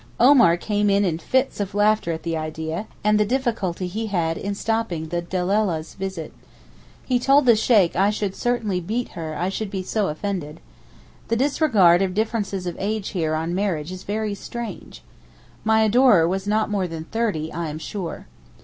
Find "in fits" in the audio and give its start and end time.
1.05-1.59